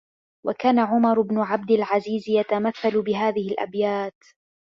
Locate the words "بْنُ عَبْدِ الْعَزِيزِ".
1.21-2.29